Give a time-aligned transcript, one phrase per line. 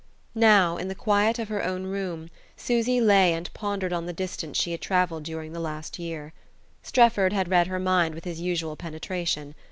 [0.33, 4.57] Now, in the quiet of her own room, Susy lay and pondered on the distance
[4.57, 6.33] she had travelled during the last year.
[6.81, 9.53] Strefford had read her mind with his usual penetration.